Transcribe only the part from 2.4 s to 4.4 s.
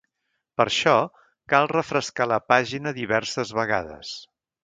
pàgina diverses vegades.